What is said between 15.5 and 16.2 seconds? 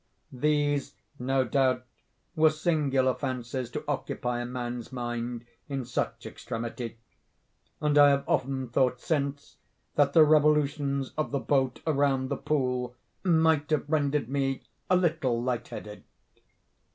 headed.